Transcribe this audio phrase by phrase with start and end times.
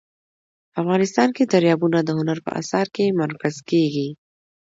[0.81, 4.09] افغانستان کې دریابونه د هنر په اثار کې منعکس کېږي.